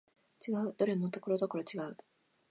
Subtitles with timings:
[0.43, 1.95] 違う、どれもところどころ違う